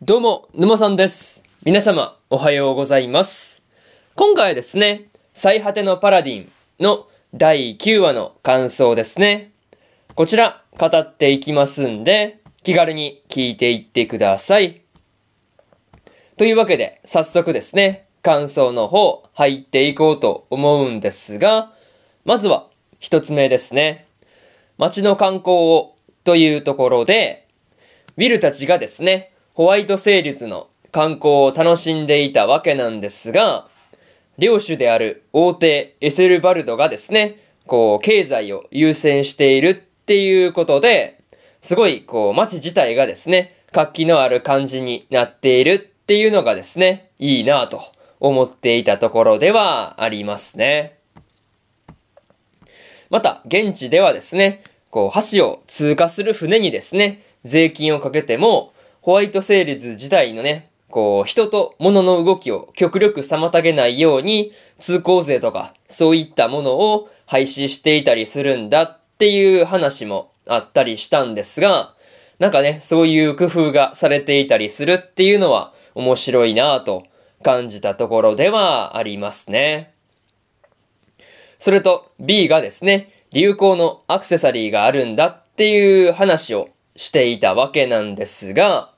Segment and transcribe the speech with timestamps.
[0.00, 1.42] どうも、沼さんです。
[1.64, 3.60] 皆様、おはようございます。
[4.14, 9.50] 今回はですね、最果てのパラディンの第9話の感想ですね。
[10.14, 14.82] こちら、語っていきますんで、気軽に聞いていってください。
[16.36, 21.72] というわけで、早速ですね、感想の方、入っていこうと思うんですが、
[22.24, 22.68] まずは、
[23.00, 24.06] 一つ目ですね。
[24.76, 27.48] 街の観光を、というところで、
[28.16, 33.66] ウィルたちがですね、ホワイトセールズの観光を楽しんでいたわけなんですが、
[34.38, 41.24] 領主である王帝エセルバルドがですね、こう、経済を優先しているっていうことで、
[41.60, 47.82] すごい、こう、街自体がですね、活気のある感じになっているっていうのがですね、いいなぁと
[48.20, 50.98] 思っていたところではありますね。
[53.10, 58.72] また、現地ではですね、こう、橋を通過する船にですね、税金をかけても、
[59.08, 71.94] ホワイトセールズ自体のね、こう、人と物の動きを極力妨げないように、通行税とか、そういったものを廃止していたりするんだっていう話もあったりしたんですが、
[72.38, 77.04] なんかね、そういう工夫がされていたりするっていうのは面白いなぁと
[77.42, 79.94] 感じたところではありますね。
[81.60, 88.92] それと B がですね、流行のアクセサリーがあるんだっていう話をしていたわけなんですが、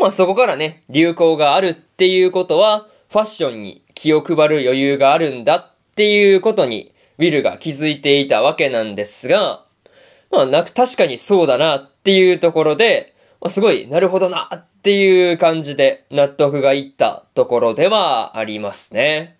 [0.00, 9.66] まあそこからね、流行があるっていうことは、ファッションに気を配る余裕があるんだっていうことに、ウィルが気づいていたわけなんですが、
[10.30, 19.36] まあなく、確かにそうだなっていうところで、まあ、すごい、なるほどなっていう感じで納得がいったところではありますね。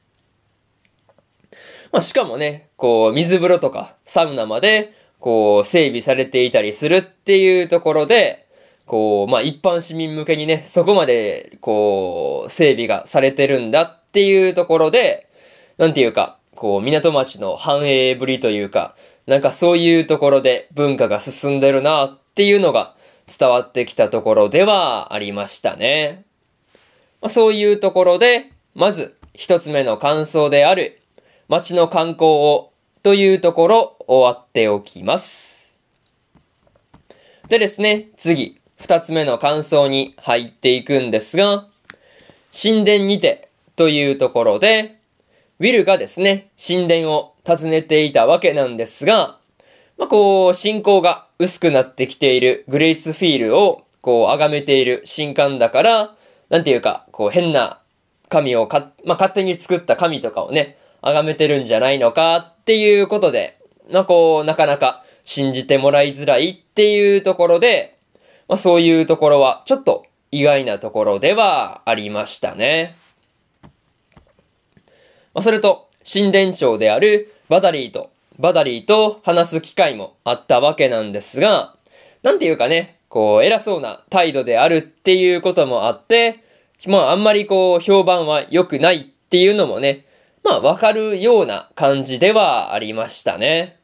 [1.91, 8.47] まあしかもね、こう、水風呂とかサウナまで、こう、整備されていたりするっていうところで、
[8.91, 15.31] こう、まあ、一般市民向けにね、そこまで、こう、整備がされてるんだっていうところで、
[15.79, 18.97] なんていうか、こう、港町の繁栄ぶりというか、
[19.29, 22.97] なんかそういうところで文化が進んでるなっていうのが
[23.29, 26.25] 伝わってきたところではありましたね。
[27.21, 31.01] まあ、そういうところで、まず、一つ目の感想である、
[31.47, 32.73] 街の観光を、
[33.05, 35.65] というところ、終わっておきます。
[37.49, 41.69] でですね、次、二つ目の感想に入っていくんですが、
[42.51, 44.97] 神殿にてというところで、
[45.59, 49.39] ウィルがですね、神殿を訪ねていたわけなんですが、
[49.99, 56.17] まあ、こう、信仰が薄くなってきているグレイスフィールを、こう、崇めている神官だから、
[56.49, 57.83] なんていうか、こう、変な
[58.31, 63.59] 神をか、まあ、勝手に作った神とかをね、崇めてるんじゃないのかっていうことで、
[63.91, 67.99] まあ、こう、なかなか信じてもらいづらいっていうところで、
[68.51, 72.97] まあ、そういうところはちょっと意外なところではありましたね。
[75.33, 81.77] まあ、それと、神殿長であるバダリーと、バダリーと話す機会もあったわけなんですが、
[82.25, 86.43] なんていうかね、こう、偉そうな態度であるっていうこともあって、
[86.87, 90.07] まあ、あんまりこう、評判は良くないっていうのもね、
[90.43, 93.79] まあ、わかるような感じではありましたね。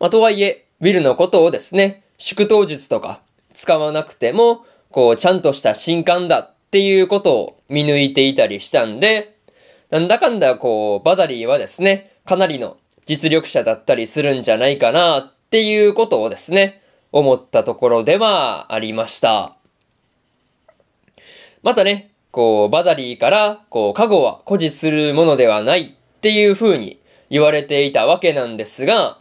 [0.00, 3.20] まあ、とはいえ、ウィルのことをですね、祝祷術とか
[3.54, 9.36] 使わなくても、こう、ちゃんとした神官だっていうことを見抜いていたりしたんで、
[9.90, 16.82] なんだかんだこう、バダリーはですね、かなりの実力者だったりするんじゃないかなっていうことをですね、
[17.12, 19.56] 思ったところではありました。
[21.62, 27.00] またね、こう、バダリーから、こう、過去は誇示するものではないっていう風に
[27.30, 29.18] 言われていたわけなんですが、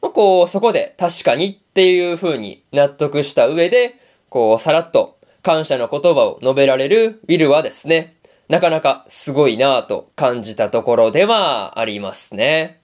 [0.00, 3.96] まあ、こう、そこで確かにっていう風に納得した上で、
[4.28, 8.16] こう、さらっと感謝の言葉を述べられるウィルはですね、
[8.48, 12.80] なかなかすごいなぁと感じたところではありますね。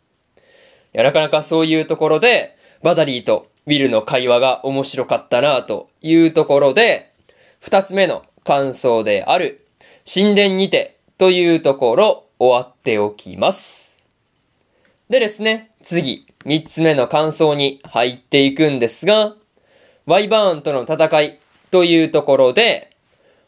[0.95, 7.13] いや、なかなかそういうところで、バダリーとウィルの会話が面白かったなぁというところで、
[7.61, 9.67] 二つ目の感想である、
[10.13, 13.91] 神殿にてというところ終わっておきます。
[15.09, 19.35] でですね、次、三つ目の感想に入っていくんですが、
[20.07, 21.41] ワイバーンとの戦い
[21.71, 22.97] というところで、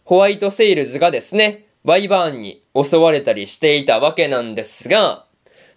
[0.05, 5.25] ホワイトセイルズがですね、ワイバーンに襲われたりしていたわけなんですが、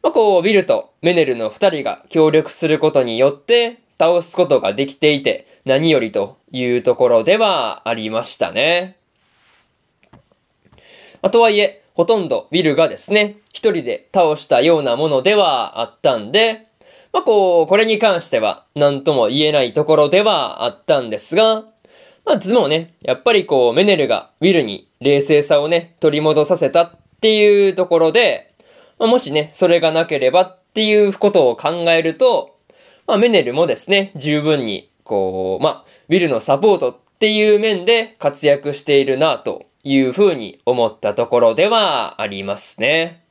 [0.02, 8.98] まあ、こう、ビルとメネルの二人が協力することによって倒すことができていて何よりというところではありましたね。
[11.22, 16.70] あ、とはいえ、ほとんどウィルがですね、一人で倒したようなものではあったんで、
[17.12, 21.66] まあ、こう、これに関しては何とも言えないところではあったんですが、
[22.26, 28.56] まあ、ズもね、やっぱりこう、メネルがウィルに冷静さをね、取り戻させたっていうところで、
[28.98, 32.56] まあ、もしね、それがなければっていうことを考えると、
[33.08, 43.24] まあ、メネルもですね、十分に、こう、まあ、ウィルのサポートっていう面で活躍しているなというふうに思ったところではありますね。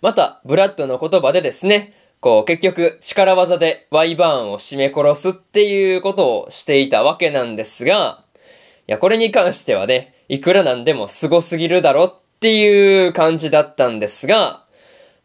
[0.00, 8.24] また、ブラッドの言葉でですね、こう、結局、力技でワイバーンを締め殺すっていうことをしていたわけなんですが、
[8.88, 14.64] いや、これに関してはね、いくらなんでも凄すぎるだろっていう感じだったんですが、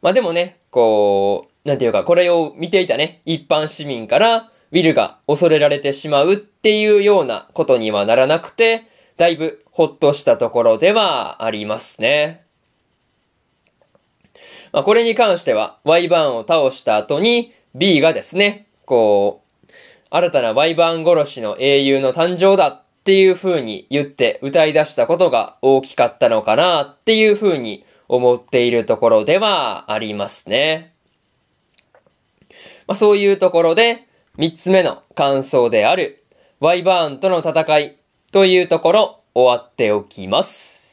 [0.01, 8.83] まあでもね、こう、なんていうか、これを見ていたね、一般市民から、ウィルが恐れられてしまうっていうようなことにはならなくて、
[9.17, 12.43] だいぶほっとしたところではありますね。
[14.71, 19.71] まあ、これに関しては、ワイバーンを倒した後に、B がですね、こう、
[20.09, 30.93] 新たなワイバーン殺しの英雄の誕生だっていう風に言って歌い出したことが大きかったのかなっていう風に思っているところではありますね。
[32.85, 36.23] まあ、そういうところで、三つ目の感想である、
[36.59, 37.97] ワイバーンとの戦い
[38.31, 40.83] というところ終わっておきます。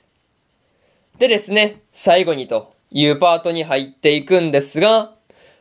[1.19, 5.15] でですね、最後にというパートに入っていくんですが、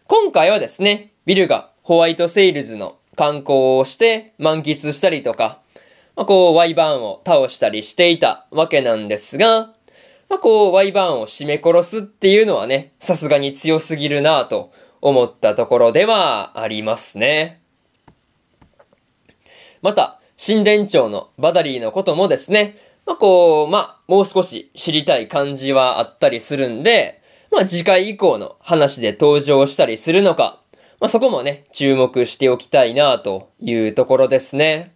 [0.07, 5.61] 今回はですね、ビルがホワイトセイルズの観光をして満喫したりとか、
[6.15, 9.73] まあ、こう、ワイバーンを倒したりしていたわけなんですが、
[10.29, 14.71] まあ、こう、ワイバーンを締め殺すっていうのはね、さすがに強すぎるなぁと
[15.01, 17.61] 思ったところではありますね。
[19.81, 30.61] また、神殿長のバダリーのこともですね、まあ、こう、まあ、もう少し知りたい感じはあったりするんで、まあ、次回以降の話で登場したりするのか、
[30.99, 34.93] まあ、そこもね、注目しておきたいなというところですね。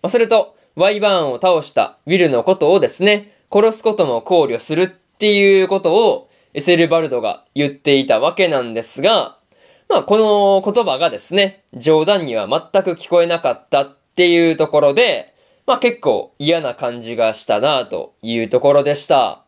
[0.00, 9.36] まあ、それと、ワイバーンを倒したウィルのことをですね、殺すことも考慮するっていうことをエセルバルドが言っていたわけなんですが、
[9.90, 15.34] まあ、この言葉がですね、冗談には全く聞こえなかったっっていうところで、
[15.66, 19.44] まあ結構嫌な感じがしたなというところでした。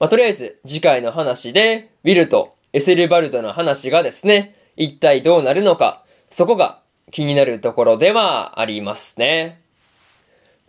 [0.00, 6.80] まあ、とりあえず次回の話で、ウィルとエセルバルドの話がですね、一体どうなるのか、そこが
[7.10, 9.60] 気になるところではありますね。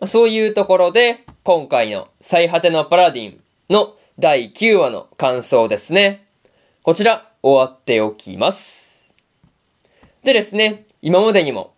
[0.00, 3.40] まあ、そういうところで、今回の最果てのパラディン
[3.70, 6.26] の第9話の感想ですね。
[6.82, 8.90] こちら、終わっておきます。
[10.24, 11.74] でですね、今までにも、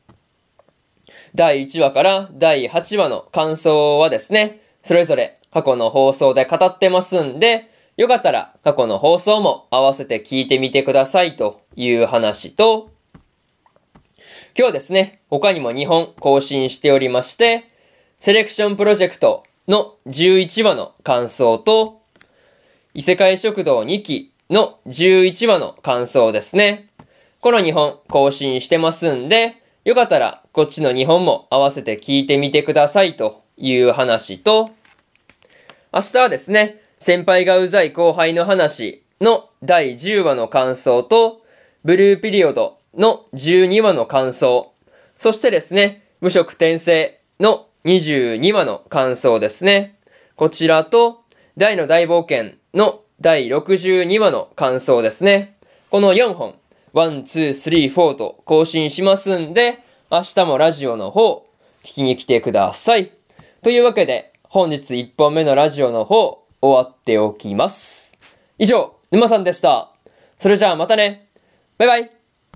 [1.35, 12.91] 第1話から第8話の感想はですね、それぞれ過去の放送で語ってますんで、よかったら過去の放送も合わせて聞いてみてくださいという話と、
[14.59, 17.71] 今日ですね、他にも2本更新しておりまして、
[18.21, 22.03] セレクションプロジェクトの11話の感想と、
[22.93, 26.91] 異世界食堂2期の11話の感想ですね。
[27.45, 34.71] この2本更新してますんで、よかったらこっちの2本も合わせて聞いてみてくださいという話と、
[35.93, 41.43] 明日はですね、先輩がうざい後輩の話の第10話の感想と、
[41.85, 44.73] ブルーピリオドの12話の感想、
[45.19, 49.99] そしてですね、無職転生の22話の感想ですね。
[50.37, 51.21] こちらと、
[51.59, 55.59] 大の大冒険の第62話の感想ですね。
[55.91, 56.55] この4本、
[56.95, 59.81] one, two, three, four と更新しますんで、
[60.13, 61.45] 明日もラジオの方、
[61.85, 63.11] 聞きに来てください。
[63.65, 68.13] というわけで、本日1本目のラジオの方、終わっておきます。
[68.61, 69.91] 以上、沼さんでした。
[70.39, 71.27] それじゃあまたね。
[71.79, 72.14] バイバイ。